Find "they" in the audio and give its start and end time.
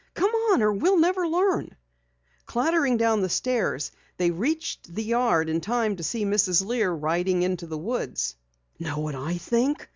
4.17-4.31